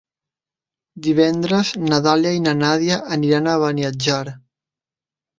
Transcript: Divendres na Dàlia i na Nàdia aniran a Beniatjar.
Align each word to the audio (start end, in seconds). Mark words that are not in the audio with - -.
Divendres 1.07 1.73
na 1.91 1.99
Dàlia 2.07 2.31
i 2.37 2.41
na 2.45 2.53
Nàdia 2.61 2.97
aniran 3.17 3.51
a 3.51 3.53
Beniatjar. 3.65 4.23